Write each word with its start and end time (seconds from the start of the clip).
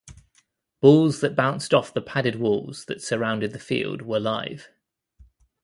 Balls 0.79 1.19
that 1.21 1.35
bounced 1.35 1.75
off 1.75 1.93
the 1.93 2.01
padded 2.01 2.37
walls 2.37 2.85
that 2.85 3.03
surrounded 3.03 3.53
the 3.53 3.59
field 3.59 4.01
were 4.01 4.19
live. 4.19 4.71